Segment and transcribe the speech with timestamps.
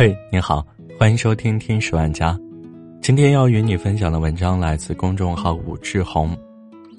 [0.00, 0.64] 嘿，你好，
[0.96, 2.32] 欢迎收听《听十万家》。
[3.02, 6.38] 今天要与你分享的文章来自公众号武志红。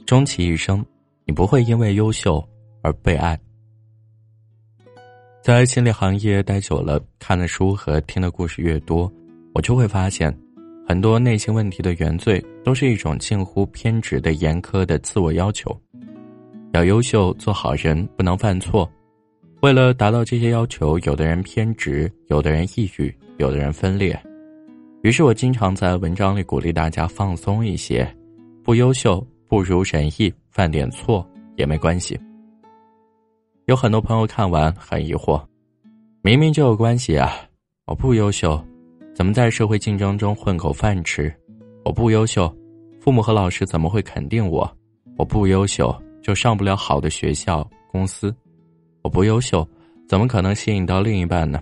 [0.05, 0.85] 终其一生，
[1.23, 2.45] 你不会因为优秀
[2.81, 3.39] 而被爱。
[5.41, 9.09] 在心理行业待久了，看的书和听的故事越多，
[9.53, 10.37] 我就会发现，
[10.85, 15.73] 很多内心问题的原罪都是一种近乎偏执的严苛的自我要求。
[16.73, 18.91] 要优秀，做好人，不能犯错。
[19.61, 24.17] 为了达到这些要求，有的人偏执，有的人抑郁，有的人分裂。
[25.01, 28.09] 于是我经常在文章里鼓励大家放松一些，
[28.63, 31.27] 不优秀不如人意，犯点错
[31.57, 32.17] 也没关系。
[33.65, 35.43] 有很多朋友看完很疑惑：
[36.21, 37.29] 明明就有关系啊！
[37.85, 38.61] 我不优秀，
[39.13, 41.33] 怎么在社会竞争中混口饭吃？
[41.83, 42.49] 我不优秀，
[43.01, 44.69] 父母和老师怎么会肯定我？
[45.17, 48.33] 我不优秀，就上不了好的学校、公司。
[49.01, 49.67] 我不优秀，
[50.07, 51.61] 怎么可能吸引到另一半呢？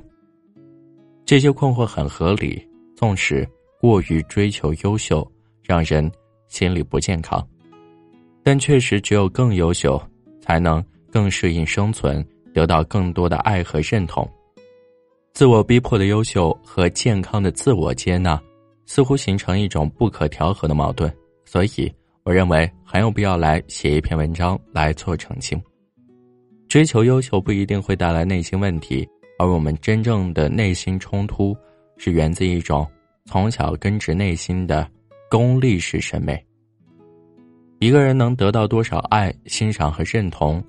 [1.25, 3.47] 这些困惑很合理，纵使
[3.79, 5.29] 过于追求优秀，
[5.61, 6.09] 让人
[6.47, 7.45] 心理不健康，
[8.43, 10.01] 但确实只有更优秀，
[10.41, 14.27] 才能更适应生存，得到更多的爱和认同。
[15.33, 18.41] 自我逼迫的优秀和健康的自我接纳，
[18.85, 21.13] 似乎形成一种不可调和的矛盾。
[21.45, 21.93] 所以，
[22.23, 25.61] 我认为很有必要来写一篇文章来做澄清。
[26.67, 29.07] 追求优秀不一定会带来内心问题，
[29.39, 31.55] 而我们真正的内心冲突，
[31.97, 32.85] 是源自一种
[33.25, 34.89] 从小根植内心的
[35.29, 36.43] 功利式审美。
[37.79, 40.61] 一个人能得到多少爱、欣赏和认同，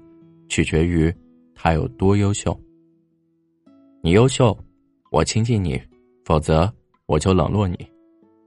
[0.48, 1.12] 取决于
[1.55, 2.56] 他有多优秀。
[4.00, 4.56] 你优秀，
[5.10, 5.77] 我亲近你；
[6.24, 6.72] 否则，
[7.06, 7.77] 我就冷落你。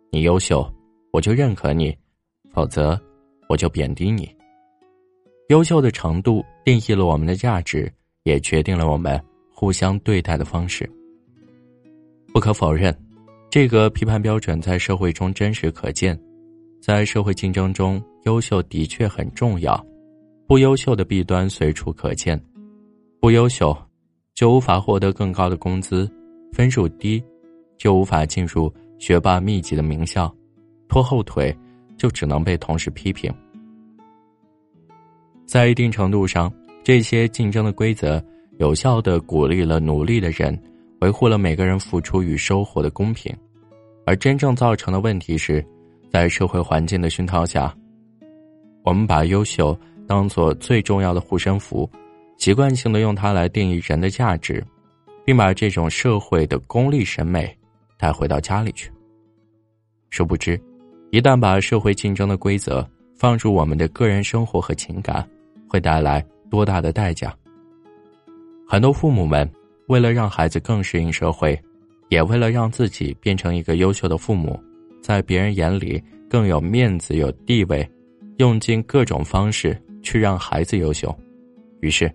[0.09, 0.65] 你优秀，
[1.11, 1.91] 我就认可你；
[2.53, 2.97] 否则，
[3.49, 4.33] 我就贬低你。
[5.49, 7.91] 优秀的程度定义了我们的价值，
[8.23, 9.21] 也决定了我们
[9.53, 10.89] 互相对待的方式。
[12.33, 12.95] 不可否认，
[13.49, 16.17] 这个批判标准在社会中真实可见。
[16.81, 19.85] 在社会竞争中，优秀的确很重要，
[20.47, 22.41] 不优秀的弊端随处可见。
[23.19, 23.75] 不优秀，
[24.33, 26.07] 就无法获得更高的工资；
[26.53, 27.21] 分数低，
[27.77, 30.33] 就无法进入学霸密集的名校；
[30.87, 31.55] 拖后腿，
[31.97, 33.31] 就只能被同事批评。
[35.51, 36.49] 在一定程度上，
[36.81, 38.23] 这些竞争的规则
[38.57, 40.57] 有效的鼓励了努力的人，
[41.01, 43.35] 维护了每个人付出与收获的公平。
[44.05, 45.61] 而真正造成的问题是，
[46.09, 47.75] 在社会环境的熏陶下，
[48.85, 51.89] 我们把优秀当做最重要的护身符，
[52.37, 54.65] 习惯性的用它来定义人的价值，
[55.25, 57.53] 并把这种社会的功利审美
[57.97, 58.89] 带回到家里去。
[60.11, 60.57] 殊不知，
[61.11, 65.27] 一旦把社会竞争的规则放入我们的个人生活和情感，
[65.71, 67.33] 会带来多大的代价？
[68.67, 69.49] 很多父母们
[69.87, 71.57] 为了让孩子更适应社会，
[72.09, 74.61] 也为了让自己变成一个优秀的父母，
[75.01, 77.89] 在别人眼里更有面子、有地位，
[78.35, 81.17] 用尽各种方式去让孩子优秀。
[81.79, 82.13] 于是，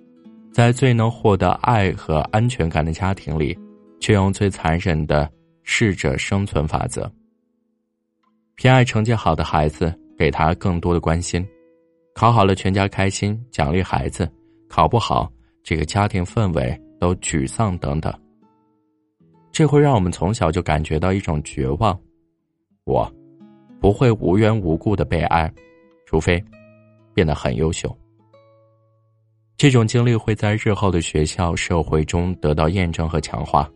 [0.52, 3.58] 在最能获得爱和安全感的家庭里，
[4.00, 5.30] 却用最残忍的
[5.62, 7.10] 适者生存法则，
[8.54, 11.42] 偏爱成绩好的孩子，给他更多的关心。
[12.16, 14.24] 考好了，全家开心，奖励孩子；
[14.70, 15.30] 考不好，
[15.62, 18.10] 这个家庭氛围都沮丧等等。
[19.52, 22.00] 这会让我们从小就感觉到一种绝望：
[22.84, 23.06] 我
[23.78, 25.52] 不会无缘无故的被爱，
[26.06, 26.42] 除非
[27.12, 27.94] 变得很优秀。
[29.58, 33.70] 这种经历会在日后的学校、社会中得到验证和强化，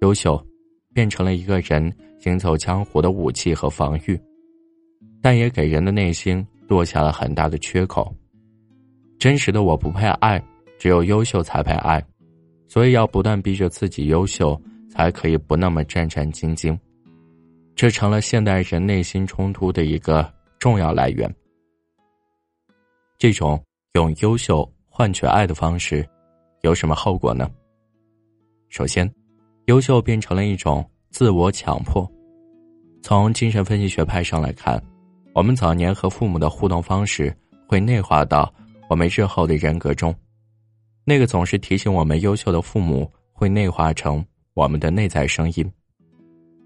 [0.00, 0.44] 优秀
[0.92, 4.20] 变成了一个人行走江湖的武器和防御，
[5.22, 6.44] 但也给人的内心。
[6.68, 8.14] 落下了很大的缺口。
[9.18, 10.40] 真实的我不配爱，
[10.78, 12.00] 只有优秀才配爱，
[12.68, 16.78] 所以要不断逼着自己优秀，才可以不那么战战兢兢。
[17.74, 21.28] 这成了现代人内心冲突的一个重要来源。
[23.18, 23.60] 这种
[23.94, 26.08] 用优秀换取爱的方式，
[26.60, 27.50] 有什么后果呢？
[28.68, 29.12] 首先，
[29.66, 32.08] 优秀变成了一种自我强迫。
[33.02, 34.80] 从精神分析学派上来看。
[35.34, 37.34] 我们早年和父母的互动方式
[37.66, 38.52] 会内化到
[38.88, 40.14] 我们日后的人格中，
[41.04, 45.72] 那个总是提醒我们优秀的父母会内化成我们的内在声音，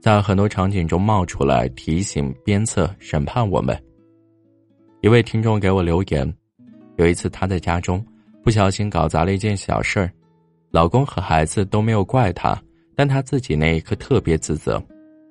[0.01, 3.79] 在很多场景中冒出来提醒、鞭策、审判我们。
[5.03, 6.35] 一位听众给我留言，
[6.97, 8.05] 有一次他在家中
[8.43, 10.11] 不小心搞砸了一件小事儿，
[10.71, 12.57] 老公和孩子都没有怪他，
[12.97, 14.83] 但他自己那一刻特别自责：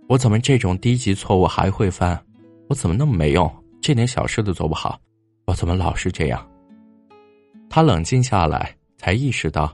[0.08, 2.22] 我怎么这种低级错误还会犯？
[2.72, 3.54] 我怎么那么没用？
[3.82, 4.98] 这点小事都做不好，
[5.46, 6.50] 我怎么老是这样？
[7.70, 9.74] 他冷静下来，才意识到，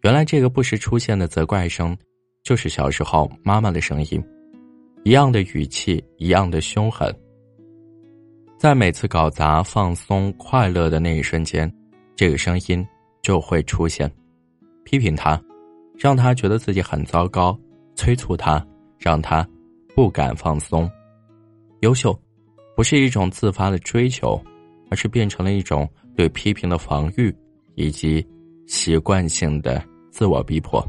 [0.00, 1.94] 原来这个不时出现的责怪声，
[2.42, 4.24] 就是小时候妈妈的声音，
[5.04, 7.14] 一样的语气，一样的凶狠。
[8.56, 11.70] 在每次搞砸、放松、快乐的那一瞬间，
[12.16, 12.82] 这个声音
[13.20, 14.10] 就会出现，
[14.86, 15.38] 批评他，
[15.98, 17.52] 让他觉得自己很糟糕；
[17.94, 18.66] 催促他，
[18.98, 19.46] 让他
[19.94, 20.90] 不敢放松。
[21.82, 22.18] 优秀，
[22.78, 24.40] 不是一种自发的追求，
[24.88, 25.84] 而是变成了一种
[26.14, 27.34] 对批评的防御，
[27.74, 28.24] 以及
[28.68, 29.82] 习惯性的
[30.12, 30.80] 自我逼迫。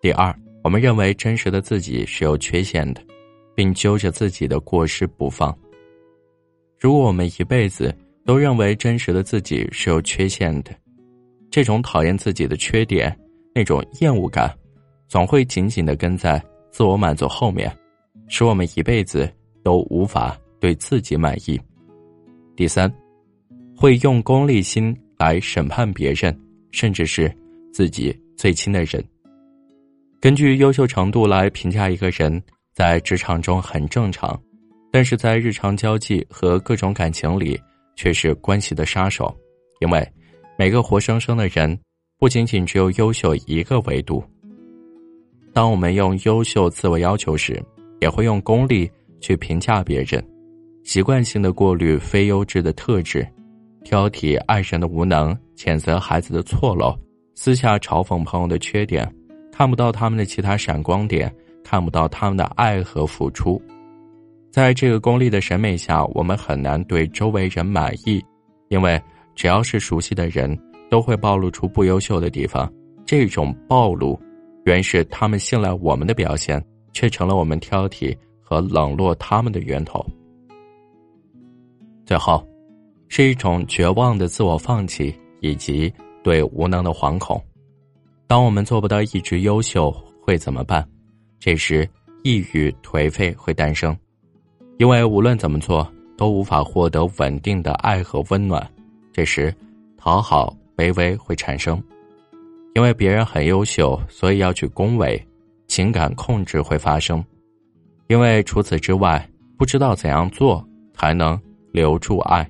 [0.00, 0.32] 第二，
[0.62, 3.00] 我们认为真实的自己是有缺陷的，
[3.56, 5.52] 并揪着自己的过失不放。
[6.78, 7.92] 如果我们一辈子
[8.24, 10.70] 都认为真实的自己是有缺陷的，
[11.50, 13.12] 这种讨厌自己的缺点，
[13.52, 14.48] 那种厌恶感，
[15.08, 16.40] 总会紧紧的跟在
[16.70, 17.68] 自我满足后面，
[18.28, 19.28] 使我们一辈子
[19.64, 21.60] 都无法对自己满意。
[22.56, 22.90] 第三，
[23.76, 26.34] 会用功利心来审判别人，
[26.70, 27.30] 甚至是
[27.70, 29.04] 自己最亲的人。
[30.22, 34.40] 根据优秀程度来评价一个人，在职场中很正常。
[34.90, 37.60] 但是在日常交际和各种感情里，
[37.94, 39.36] 却是关系的杀手，
[39.82, 40.12] 因为
[40.56, 41.78] 每个活生生的人，
[42.18, 44.24] 不仅仅只有优秀一个维度。
[45.52, 47.62] 当我们用优秀自我要求时，
[48.00, 48.90] 也会用功利
[49.20, 50.26] 去评价别人，
[50.84, 53.26] 习惯性的过滤非优质的特质，
[53.84, 56.94] 挑剔爱人的无能，谴责孩子的错漏，
[57.34, 59.10] 私下嘲讽朋友的缺点，
[59.50, 61.34] 看不到他们的其他闪光点，
[61.64, 63.60] 看不到他们的爱和付出。
[64.52, 68.22] 在这个功利的审美下，我们很难对周围人满意，
[68.68, 69.00] 因为
[69.34, 70.56] 只要是熟悉的人，
[70.90, 72.70] 都会暴露出不优秀的地方。
[73.06, 74.20] 这种暴露，
[74.66, 80.04] 原是他们信赖我们的表现，却成了我们挑剔和冷落他们的源头。
[82.06, 82.46] 最后，
[83.08, 85.92] 是一种绝望的自我放弃以及
[86.22, 87.42] 对无能的惶恐。
[88.26, 89.90] 当我们做不到一直优秀，
[90.20, 90.86] 会怎么办？
[91.38, 91.88] 这时，
[92.22, 93.96] 抑郁、颓废会诞生。
[94.78, 95.86] 因为无论怎么做
[96.16, 98.68] 都无法获得稳定的爱和温暖，
[99.12, 99.54] 这时，
[99.96, 101.82] 讨好、卑微会产生。
[102.74, 105.22] 因为别人很优秀，所以要去恭维，
[105.68, 107.24] 情感控制会发生。
[108.08, 111.40] 因为除此之外，不知道怎样做才能
[111.74, 112.48] 留住爱，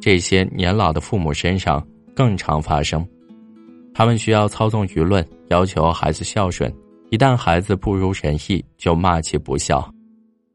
[0.00, 3.06] 这些年老的父母身上更常发生。
[3.94, 6.72] 他们需要操纵舆论，要求孩子孝顺，
[7.10, 9.88] 一旦孩子不如人意，就骂其不孝。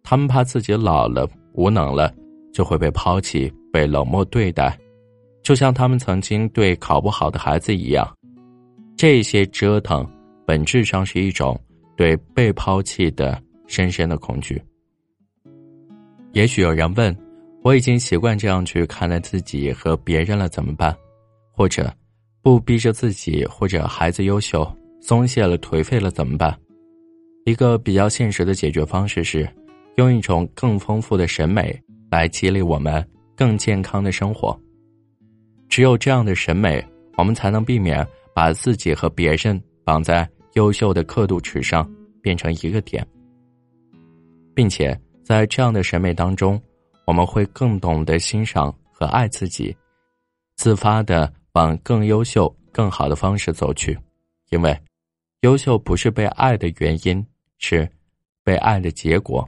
[0.03, 2.13] 他们怕自己老了、无能了，
[2.51, 4.77] 就会被抛弃、被冷漠对待，
[5.41, 8.05] 就像他们曾经对考不好的孩子一样。
[8.97, 10.05] 这些折腾，
[10.45, 11.57] 本质上是一种
[11.95, 14.61] 对被抛弃的深深的恐惧。
[16.33, 17.15] 也许有人问：
[17.63, 20.95] 我已经习惯这样去看待自己和别人了，怎么办？
[21.51, 21.91] 或者，
[22.41, 24.69] 不逼着自己或者孩子优秀，
[25.01, 26.55] 松懈了、颓废了怎么办？
[27.45, 29.49] 一个比较现实的解决方式是。
[29.97, 31.79] 用一种更丰富的审美
[32.09, 33.07] 来激励我们
[33.37, 34.59] 更健康的生活。
[35.69, 36.83] 只有这样的审美，
[37.15, 41.87] 我们才能避免把自己和别人绑在优秀的刻度尺上，
[42.23, 43.05] 变成一个点。
[44.55, 46.59] 并且在这样的审美当中，
[47.05, 49.75] 我们会更懂得欣赏和爱自己，
[50.55, 53.97] 自发的往更优秀、更好的方式走去。
[54.49, 54.77] 因为，
[55.41, 57.25] 优秀不是被爱的原因，
[57.57, 57.89] 是
[58.43, 59.47] 被爱的结果。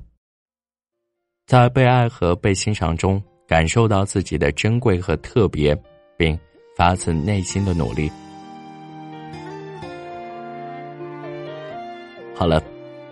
[1.46, 5.80] 在被爱和被欣赏中，感受到自己的珍贵和特别，
[6.18, 6.38] 并
[6.76, 8.12] 发自内心的努力。
[12.36, 12.62] 好了，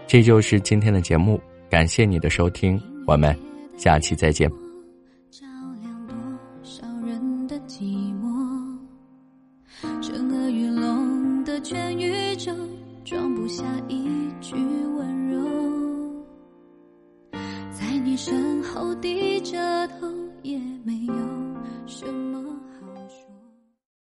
[0.08, 3.38] 这就是今天的节目，感谢你的收听，我们
[3.84, 4.50] 下期再见。
[5.30, 5.46] 照
[5.82, 6.16] 亮多
[6.64, 8.78] 少人的寂寞，
[10.02, 12.54] 沉鹅鱼龙的全宇宙，
[13.04, 15.63] 装不下一句温柔。